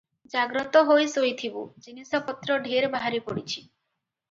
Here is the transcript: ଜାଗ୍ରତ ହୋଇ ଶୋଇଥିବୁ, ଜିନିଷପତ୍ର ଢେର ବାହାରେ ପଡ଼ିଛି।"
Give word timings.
ଜାଗ୍ରତ 0.35 0.81
ହୋଇ 0.91 1.05
ଶୋଇଥିବୁ, 1.15 1.61
ଜିନିଷପତ୍ର 1.89 2.59
ଢେର 2.67 2.91
ବାହାରେ 2.99 3.23
ପଡ଼ିଛି।" 3.31 3.55